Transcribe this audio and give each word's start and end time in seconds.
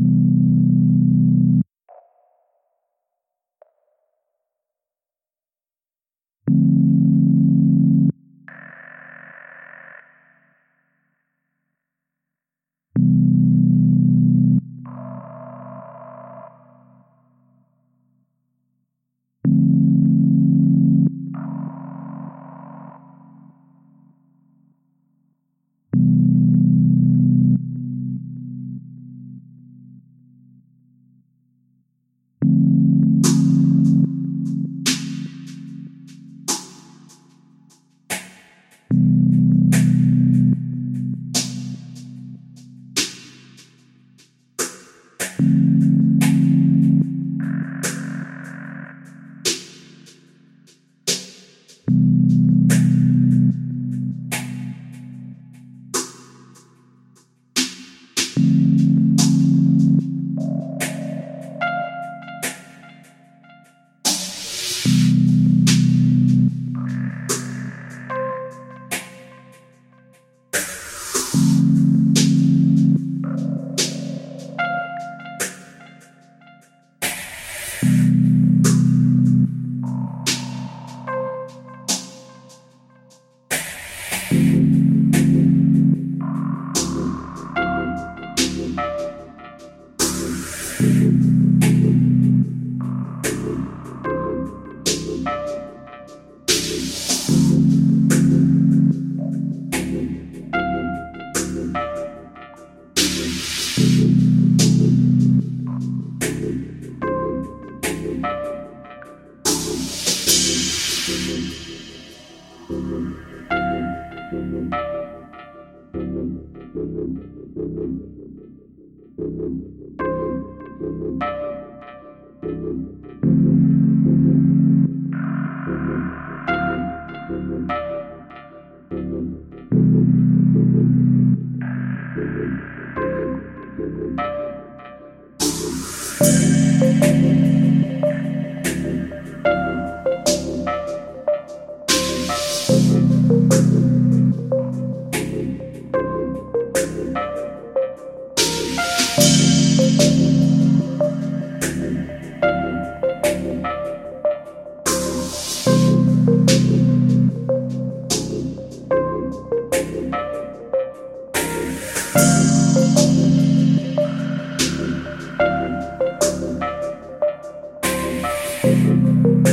you 0.00 0.43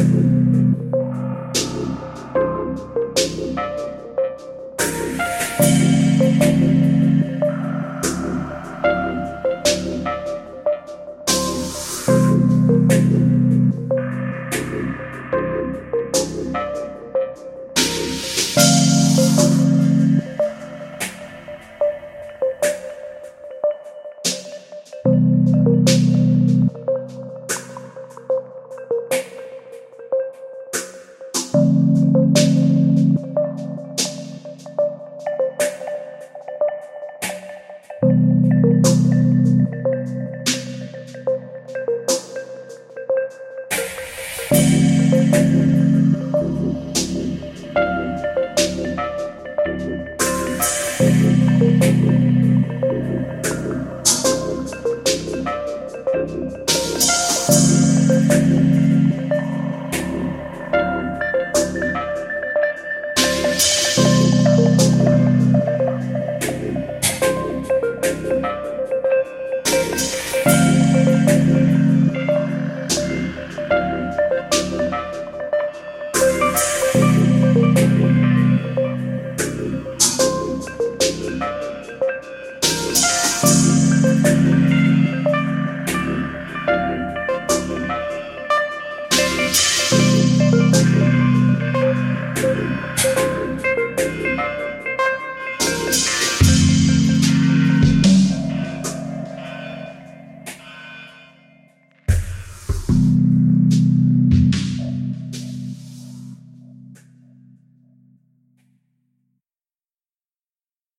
Bye. 0.02 0.41